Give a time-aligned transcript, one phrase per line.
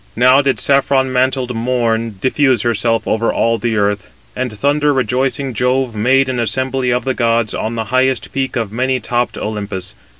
[0.15, 5.95] Now did saffron mantled morn diffuse herself over all the earth, and thunder rejoicing Jove
[5.95, 9.93] made an assembly of the gods on the highest peak of many topped Olympus.